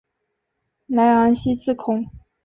[0.87, 2.09] 莱昂西兹孔。